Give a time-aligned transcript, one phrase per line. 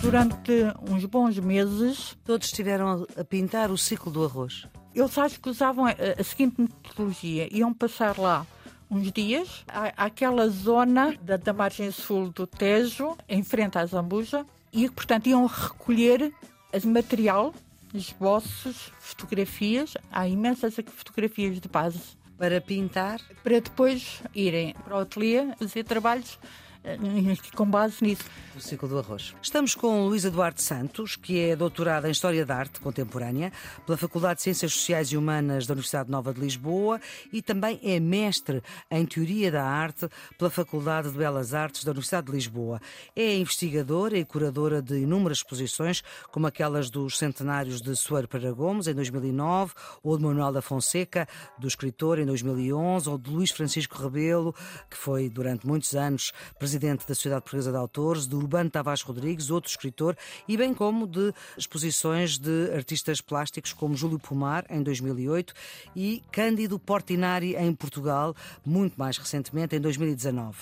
[0.00, 0.52] Durante
[0.90, 4.66] uns bons meses, Todos estiveram a pintar o ciclo do arroz.
[4.94, 5.90] eles acho que usavam a,
[6.24, 8.46] seguinte metodologia: iam passar lá
[8.90, 14.44] uns dias, à- àquela zona da, da margem sul do Tejo, em frente à Zambuja,
[14.72, 16.32] e, portanto, iam recolher
[16.86, 17.54] material,
[17.94, 22.00] esboços, fotografias, há imensas fotografias de base,
[22.36, 26.38] Para pintar, para depois irem para o ateliê fazer trabalhos
[27.54, 28.24] com base nisso.
[28.54, 29.34] o ciclo do arroz.
[29.40, 33.50] Estamos com Luísa Duarte Santos, que é doutorada em História da Arte Contemporânea
[33.86, 37.00] pela Faculdade de Ciências Sociais e Humanas da Universidade Nova de Lisboa
[37.32, 42.26] e também é mestre em Teoria da Arte pela Faculdade de Belas Artes da Universidade
[42.26, 42.80] de Lisboa.
[43.16, 48.86] É investigadora e curadora de inúmeras exposições, como aquelas dos centenários de Soeiro Pereira Gomes,
[48.86, 51.26] em 2009, ou de Manuel da Fonseca,
[51.58, 54.54] do escritor, em 2011, ou de Luís Francisco Rebelo,
[54.90, 59.50] que foi durante muitos anos presidente da Sociedade Portuguesa de Autores, de Urbano Tavares Rodrigues,
[59.50, 60.16] outro escritor,
[60.48, 65.54] e bem como de exposições de artistas plásticos como Júlio Pomar, em 2008,
[65.94, 70.56] e Cândido Portinari, em Portugal, muito mais recentemente, em 2019.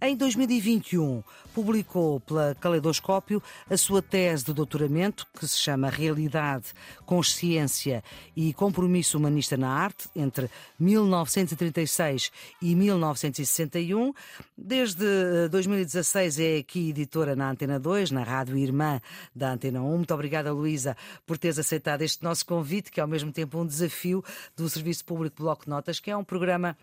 [0.00, 1.22] Em 2021,
[1.54, 6.66] publicou pela Caleidoscópio a sua tese de doutoramento, que se chama Realidade,
[7.06, 8.04] Consciência
[8.36, 14.12] e Compromisso Humanista na Arte, entre 1936 e 1961.
[14.56, 19.00] Desde eh, 2016 é aqui editora na Antena 2, na Rádio Irmã
[19.34, 19.96] da Antena 1.
[19.96, 23.66] Muito obrigada, Luísa, por teres aceitado este nosso convite, que é ao mesmo tempo um
[23.66, 24.22] desafio
[24.54, 26.76] do Serviço Público Bloco de Notas, que é um programa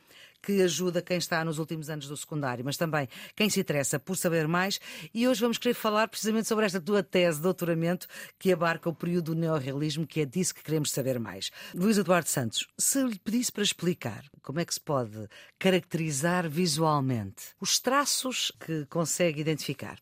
[0.44, 4.18] que ajuda quem está nos últimos anos do secundário, mas também quem se interessa por
[4.18, 4.80] saber mais.
[5.14, 8.08] E hoje vamos querer falar precisamente sobre esta tua tese de doutoramento
[8.38, 11.50] que abarca o período do neorrealismo, que é disso que queremos saber mais.
[11.74, 17.46] Luís Eduardo Santos, se lhe pedisse para explicar como é que se pode caracterizar visualmente
[17.62, 19.98] os traços que consegue identificar.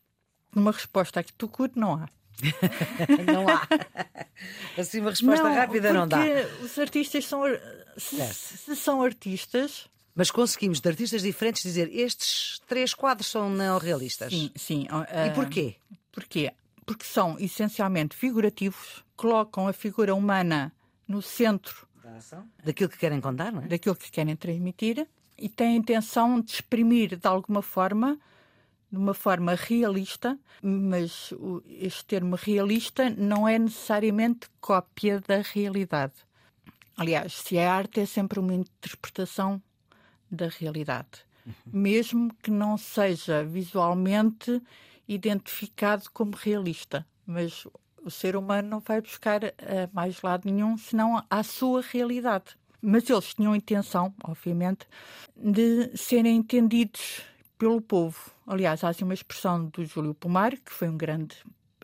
[0.54, 2.08] Uma resposta aqui tu curto não há.
[3.32, 3.68] Não há.
[4.76, 6.18] Assim, uma resposta rápida não dá.
[6.62, 7.42] Os artistas são.
[7.96, 9.86] Se, se são artistas.
[10.14, 14.32] Mas conseguimos, de artistas diferentes, dizer estes três quadros são neorrealistas.
[14.32, 14.86] Sim, sim.
[15.26, 15.76] E porquê?
[16.10, 16.52] Porquê?
[16.84, 20.72] Porque são essencialmente figurativos, colocam a figura humana
[21.06, 21.86] no centro
[22.64, 23.68] Daquilo que querem contar, não é?
[23.68, 25.06] daquilo que querem transmitir
[25.38, 28.18] e têm a intenção de exprimir de alguma forma,
[28.92, 31.32] de uma forma realista, mas
[31.66, 36.12] este termo realista não é necessariamente cópia da realidade.
[36.94, 39.62] Aliás, se é arte, é sempre uma interpretação
[40.30, 41.24] da realidade,
[41.66, 44.62] mesmo que não seja visualmente
[45.08, 47.06] identificado como realista.
[47.26, 47.66] Mas
[48.04, 52.56] o ser humano não vai buscar a mais lado nenhum senão à sua realidade.
[52.80, 54.86] Mas eles tinham a intenção, obviamente,
[55.36, 57.22] de serem entendidos
[57.56, 58.31] pelo povo.
[58.46, 61.36] Aliás, há assim uma expressão do Júlio Pomar, que foi um grande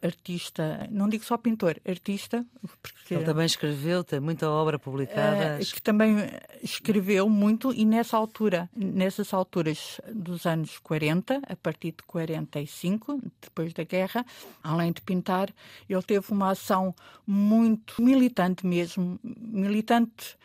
[0.02, 2.44] artista, não digo só pintor, artista,
[2.82, 5.56] porque Ele também escreveu, tem muita obra publicada.
[5.56, 6.16] eh, que também
[6.62, 13.72] escreveu muito e nessa altura, nessas alturas dos anos 40, a partir de 45, depois
[13.72, 14.25] da guerra,
[14.62, 15.52] além de pintar,
[15.88, 16.94] ele teve uma ação
[17.26, 20.36] muito militante mesmo, militante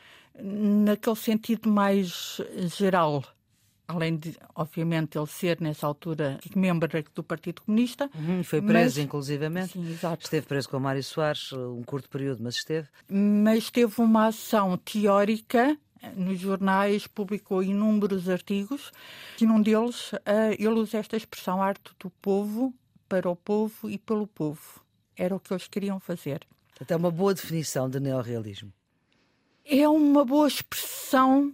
[0.42, 2.42] naquele sentido mais
[2.76, 3.24] geral.
[3.94, 8.10] Além de, obviamente, ele ser, nessa altura, membro do Partido Comunista.
[8.16, 9.74] Uhum, foi preso, mas- inclusivamente.
[9.74, 10.24] Sim, exato.
[10.24, 12.88] Esteve preso com o Mário Soares um curto período, mas esteve.
[13.10, 15.78] mas teve uma ação teórica
[16.16, 18.92] nos jornais, publicou inúmeros artigos,
[19.40, 22.74] e num deles eh, ele usa esta expressão arte do povo,
[23.08, 24.84] para o povo e pelo povo.
[25.16, 26.42] Era o que eles queriam fazer.
[26.80, 28.74] Até uma boa definição de neorrealismo.
[29.64, 31.54] É uma boa expressão,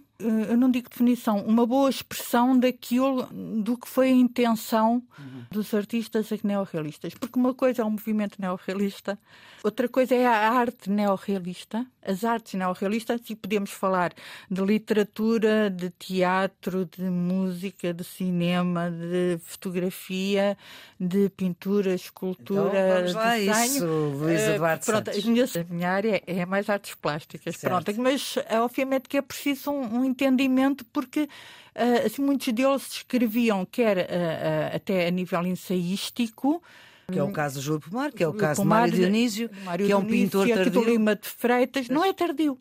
[0.50, 3.24] eu não digo definição, uma boa expressão daquilo
[3.62, 5.02] do que foi a intenção
[5.50, 7.14] dos artistas neorrealistas.
[7.14, 9.18] Porque uma coisa é o movimento neorrealista,
[9.64, 14.12] outra coisa é a arte neorrealista, as artes neorrealistas, e podemos falar
[14.50, 20.56] de literatura, de teatro, de música, de cinema, de fotografia,
[20.98, 23.64] de pintura, escultura, Então, vamos lá a desenho.
[23.76, 23.86] isso,
[24.18, 27.56] Luís Eh, Eduardo pronto, as minhas- a minha área é mais artes plásticas.
[27.56, 27.72] Certo.
[27.84, 31.28] Pronto, mas eh, obviamente que é preciso um, um entendimento porque
[31.74, 36.62] eh, assim, muitos deles escreviam quer eh, eh, até a nível ensaístico
[37.10, 39.04] Que é o caso do Júlio Pomar, que é o Júlio caso Pomar, de Mário
[39.10, 40.92] Dionísio, de Mário que é um Dionísio, pintor aqui do tardio.
[40.92, 42.58] Lima de Freitas, não é tardio.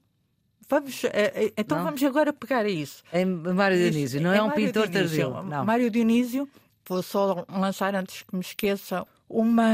[0.69, 1.01] Vamos,
[1.57, 1.86] então Não?
[1.86, 3.04] vamos agora pegar a isso.
[3.12, 5.31] Em Mário Dionísio, não é, um Mário pintor Dionísio.
[5.34, 5.50] tardio.
[5.50, 5.66] Não.
[5.66, 6.48] Mário Dionísio,
[6.88, 9.72] vou só lançar antes que me esqueça uma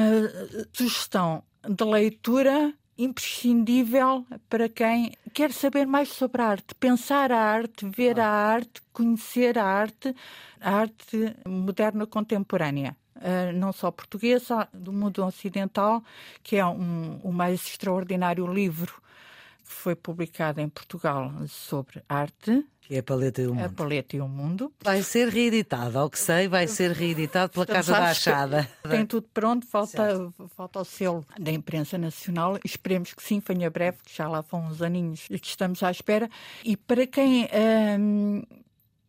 [0.71, 7.86] sugestão de leitura imprescindível para quem quer saber mais sobre a arte, pensar a arte,
[7.86, 10.15] ver a arte, conhecer a arte,
[10.62, 12.95] a arte moderna contemporânea.
[13.15, 16.03] Uh, não só portuguesa, do mundo ocidental,
[16.44, 19.01] que é um, o mais extraordinário livro
[19.66, 22.66] que foi publicado em Portugal sobre arte.
[22.82, 23.66] Que é a Paleta e o Mundo.
[23.66, 24.74] A Paleta e o Mundo.
[24.84, 28.70] Vai ser reeditado, ao que sei, vai ser reeditado pela Casa da Achada.
[28.88, 32.60] Tem tudo pronto, falta, falta o selo da imprensa nacional.
[32.64, 35.90] Esperemos que sim, venha breve, que já lá vão uns aninhos e que estamos à
[35.90, 36.30] espera.
[36.64, 37.50] E para quem
[38.00, 38.44] hum,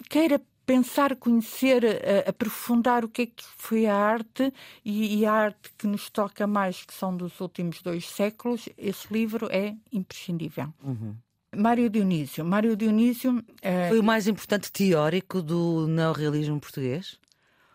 [0.08, 4.52] queira pensar, conhecer, uh, aprofundar o que é que foi a arte
[4.84, 9.10] e, e, a arte que nos toca mais, que são dos últimos dois séculos, esse
[9.12, 10.74] livro é imprescindível.
[10.82, 11.14] Uhum.
[11.54, 12.44] Mário Dionísio.
[12.44, 17.18] Mário Dionísio uh, foi o mais importante teórico do neorrealismo português?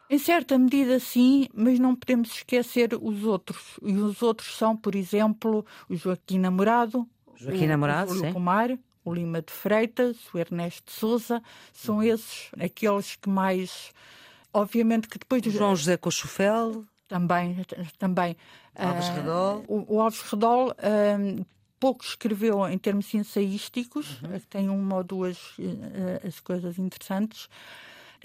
[0.09, 3.79] Em certa medida, sim, mas não podemos esquecer os outros.
[3.81, 8.33] E os outros são, por exemplo, o Joaquim Namorado, Joaquim o, Namorado, o sim.
[9.03, 11.41] O Lima de Freitas, o Ernesto Souza,
[11.73, 12.03] são uhum.
[12.03, 13.91] esses aqueles que mais.
[14.53, 15.45] Obviamente que depois.
[15.45, 16.85] O João José Cochufel.
[17.07, 17.57] Também,
[17.97, 18.37] também.
[18.73, 19.65] Alves uh, Redol.
[19.67, 21.45] O, o Alves Redol uh,
[21.79, 24.39] pouco escreveu em termos ensaísticos, uhum.
[24.49, 27.49] tem uma ou duas uh, as coisas interessantes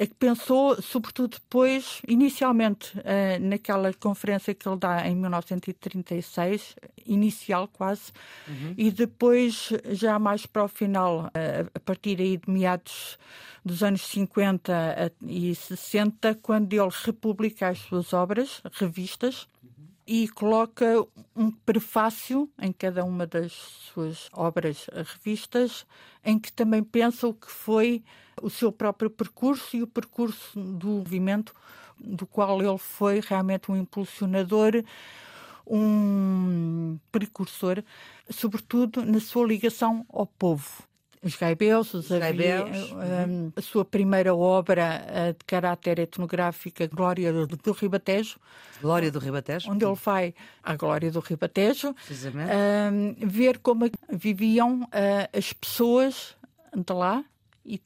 [0.04, 6.76] que pensou, sobretudo depois, inicialmente uh, naquela conferência que ele dá em 1936,
[7.06, 8.12] inicial quase,
[8.46, 8.74] uhum.
[8.76, 13.18] e depois, já mais para o final, uh, a partir aí de meados
[13.64, 19.48] dos anos 50 e 60, quando ele republica as suas obras, revistas,
[20.06, 21.04] e coloca
[21.34, 25.84] um prefácio em cada uma das suas obras revistas,
[26.24, 28.04] em que também pensa o que foi
[28.40, 31.52] o seu próprio percurso e o percurso do movimento
[31.98, 34.84] do qual ele foi realmente um impulsionador,
[35.66, 37.82] um precursor,
[38.30, 40.84] sobretudo na sua ligação ao povo.
[41.26, 42.92] Os Gaibeus, os, os Gaibeus.
[42.92, 43.52] Uhum.
[43.56, 48.38] a sua primeira obra de caráter etnográfico, Glória do Ribatejo.
[48.80, 49.70] Glória do Ribatejo.
[49.70, 51.94] Onde ele vai à Glória do Ribatejo,
[53.26, 56.36] ver como viviam uh, as pessoas
[56.72, 57.24] de lá,
[57.64, 57.80] e,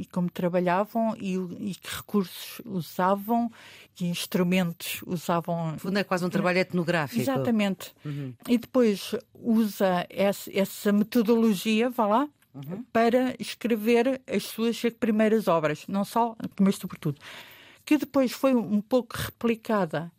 [0.00, 3.50] e como trabalhavam e, e, que recursos usavam,
[3.94, 5.72] que instrumentos usavam.
[5.72, 7.20] No fundo é quase um trabalho etnográfico.
[7.20, 7.94] Exatamente.
[8.04, 8.34] Uhum.
[8.48, 12.84] E depois usa essa, essa metodologia, vá lá, uhum.
[12.92, 17.20] para escrever as suas primeiras obras, não só, mas sobretudo.
[17.84, 20.10] Que depois foi um pouco replicada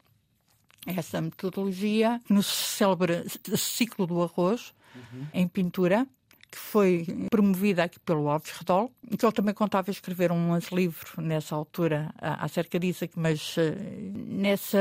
[0.86, 3.24] essa metodologia no célebre
[3.56, 5.28] ciclo do arroz, uhum.
[5.34, 6.08] em pintura,
[6.52, 11.56] que foi promovida aqui pelo Alves Redol, que ele também contava escrever um livro nessa
[11.56, 13.76] altura acerca disso, mas eh,
[14.14, 14.80] nessa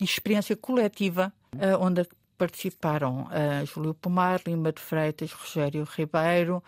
[0.00, 2.04] experiência coletiva, eh, onde
[2.36, 6.62] participaram uh, Júlio Pomar, Lima de Freitas, Rogério Ribeiro,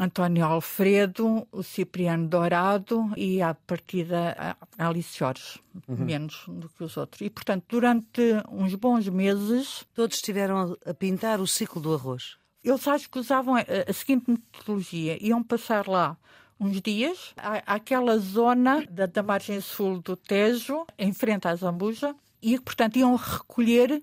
[0.00, 5.96] António Alfredo, o Cipriano Dourado e, à partida, a Alice Jorge, uhum.
[5.96, 7.20] menos do que os outros.
[7.20, 8.20] E, portanto, durante
[8.50, 9.84] uns bons meses.
[9.94, 12.36] Todos estiveram a pintar o ciclo do arroz?
[12.64, 16.16] Eles acho que usavam a, a seguinte metodologia: iam passar lá
[16.58, 17.34] uns dias,
[17.66, 23.14] àquela zona da, da margem sul do Tejo, em frente à Zambuja, e, portanto, iam
[23.14, 24.02] recolher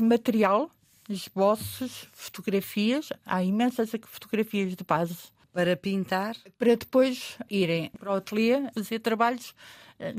[0.00, 0.70] material,
[1.08, 3.08] esboços, fotografias.
[3.24, 5.16] Há imensas fotografias de base.
[5.52, 6.34] Para pintar?
[6.58, 9.54] Para depois irem para o ateliê fazer trabalhos
[9.98, 10.14] eh,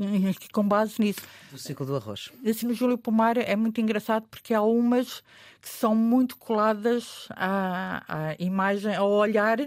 [0.52, 1.20] com base nisso.
[1.50, 2.30] Do ciclo do arroz.
[2.46, 5.22] Assim, no Júlio Pomar é muito engraçado porque há umas
[5.60, 9.58] que são muito coladas à, à imagem, ao olhar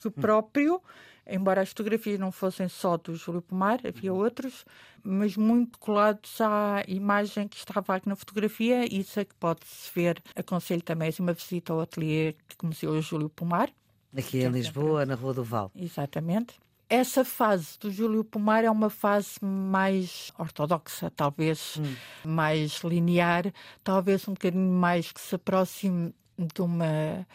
[0.00, 0.80] do próprio,
[1.28, 4.20] embora as fotografias não fossem só do Júlio Pomar, havia uhum.
[4.20, 4.64] outros,
[5.02, 8.84] mas muito colados à imagem que estava aqui na fotografia.
[8.92, 10.22] Isso é que pode-se ver.
[10.34, 13.70] Aconselho também uma visita ao ateliê que começou o Júlio Pomar.
[14.16, 15.70] Aqui em Lisboa, na Rua do Val.
[15.74, 16.54] Exatamente
[16.88, 21.94] essa fase do Júlio Pomar é uma fase mais ortodoxa, talvez hum.
[22.24, 23.52] mais linear,
[23.82, 27.26] talvez um bocadinho mais que se aproxime de uma,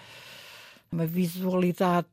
[0.91, 2.07] uma visualidade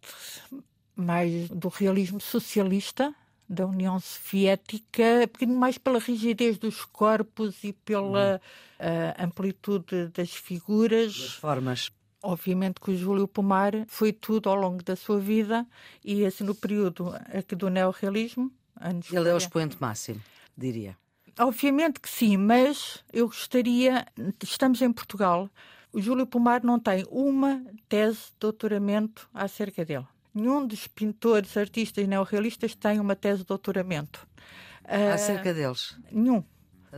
[0.99, 3.15] mais do realismo socialista
[3.49, 8.41] da União Soviética, um bocadinho mais pela rigidez dos corpos e pela
[8.79, 11.17] uh, amplitude das figuras.
[11.17, 11.91] Das formas.
[12.23, 15.65] Obviamente que o Júlio Pomar foi tudo ao longo da sua vida
[16.05, 18.53] e assim no período aqui do neorrealismo.
[18.79, 20.21] Anos Ele é o expoente máximo,
[20.57, 20.97] diria.
[21.39, 24.05] Obviamente que sim, mas eu gostaria.
[24.43, 25.49] Estamos em Portugal.
[25.93, 30.07] O Júlio Pomar não tem uma tese de doutoramento acerca dele.
[30.39, 34.27] Nenhum dos pintores, artistas neorrealistas tem uma tese de doutoramento.
[35.13, 35.97] Acerca uh, deles?
[36.13, 36.45] Nenhum.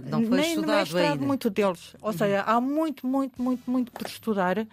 [0.04, 1.26] Não foi Nem estudado mestrado ainda.
[1.26, 1.96] muito deles.
[2.00, 2.18] Ou uhum.
[2.18, 4.66] seja, há muito, muito, muito, muito por estudar.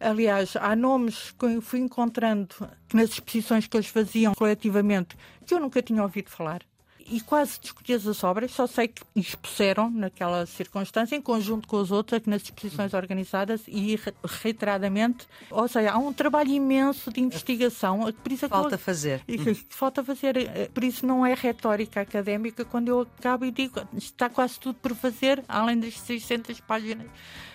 [0.00, 2.54] Aliás, há nomes que eu fui encontrando
[2.94, 6.62] nas exposições que eles faziam coletivamente que eu nunca tinha ouvido falar
[7.08, 11.90] e quase desconheço as obras, só sei que expuseram naquela circunstância, em conjunto com os
[11.90, 13.98] outros, aqui nas exposições organizadas e
[14.42, 15.26] reiteradamente.
[15.50, 18.12] Ou seja, há um trabalho imenso de investigação.
[18.12, 19.22] Por isso é falta eu, fazer.
[19.68, 20.36] Falta fazer.
[20.36, 24.74] Eh, por isso não é retórica académica quando eu acabo e digo está quase tudo
[24.76, 27.06] por fazer, além das 600 páginas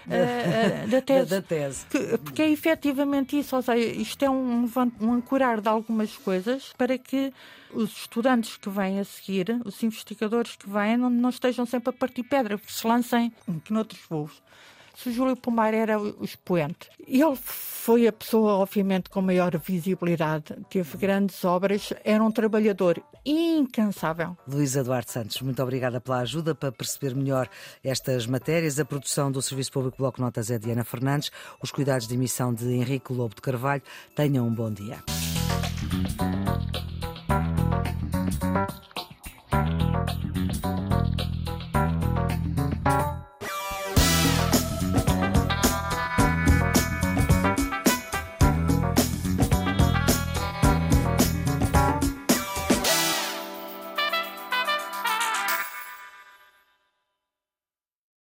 [0.07, 1.29] uh, da tese.
[1.29, 1.85] da, tese.
[1.87, 4.69] Que, porque é efetivamente isso, ou seja, isto é um,
[5.01, 7.33] um ancorar de algumas coisas para que
[7.73, 11.93] os estudantes que vêm a seguir, os investigadores que vêm, não, não estejam sempre a
[11.93, 13.31] partir pedra, se lancem
[13.63, 14.41] que noutros voos
[14.97, 16.89] se o Júlio Pomar era o expoente.
[17.07, 24.35] Ele foi a pessoa, obviamente, com maior visibilidade, teve grandes obras, era um trabalhador incansável.
[24.47, 27.47] Luísa Duarte Santos, muito obrigada pela ajuda para perceber melhor
[27.83, 28.79] estas matérias.
[28.79, 31.31] A produção do Serviço Público Bloco Notas é de Ana Fernandes,
[31.61, 33.83] os cuidados de emissão de Henrique Lobo de Carvalho.
[34.15, 34.97] Tenham um bom dia.